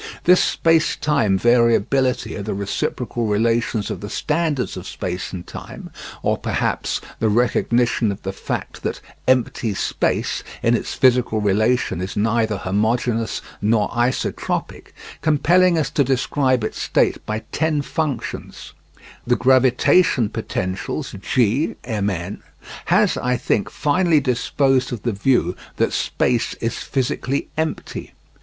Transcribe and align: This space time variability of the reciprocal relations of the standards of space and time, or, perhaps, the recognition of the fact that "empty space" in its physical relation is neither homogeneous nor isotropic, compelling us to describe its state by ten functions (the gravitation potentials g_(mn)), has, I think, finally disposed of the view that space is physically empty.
This 0.23 0.43
space 0.43 0.95
time 0.95 1.37
variability 1.37 2.33
of 2.33 2.45
the 2.45 2.55
reciprocal 2.55 3.27
relations 3.27 3.91
of 3.91 4.01
the 4.01 4.09
standards 4.09 4.75
of 4.75 4.87
space 4.87 5.31
and 5.31 5.45
time, 5.45 5.91
or, 6.23 6.39
perhaps, 6.39 7.01
the 7.19 7.29
recognition 7.29 8.11
of 8.11 8.23
the 8.23 8.33
fact 8.33 8.81
that 8.81 8.99
"empty 9.27 9.75
space" 9.75 10.43
in 10.63 10.73
its 10.75 10.95
physical 10.95 11.39
relation 11.39 12.01
is 12.01 12.17
neither 12.17 12.57
homogeneous 12.57 13.43
nor 13.61 13.89
isotropic, 13.91 14.91
compelling 15.21 15.77
us 15.77 15.91
to 15.91 16.03
describe 16.03 16.63
its 16.63 16.81
state 16.81 17.23
by 17.27 17.43
ten 17.51 17.83
functions 17.83 18.73
(the 19.27 19.35
gravitation 19.35 20.29
potentials 20.29 21.13
g_(mn)), 21.13 22.41
has, 22.85 23.17
I 23.17 23.37
think, 23.37 23.69
finally 23.69 24.19
disposed 24.19 24.91
of 24.91 25.03
the 25.03 25.11
view 25.13 25.55
that 25.75 25.93
space 25.93 26.55
is 26.55 26.79
physically 26.79 27.49
empty. 27.55 28.13